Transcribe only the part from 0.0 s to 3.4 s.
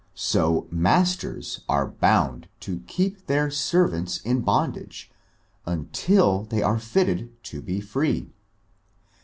So masters are bound to keep